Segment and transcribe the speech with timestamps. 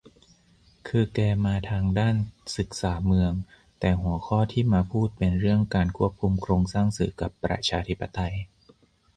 [0.87, 2.15] คือแกมาทางด้าน
[2.57, 3.33] ศึกษาเมือง
[3.79, 8.33] แต่หัวข้อที่มาพูดเป็นเรื่องการควบคุมโครงสร้างสื่อกับประชาธิปไตย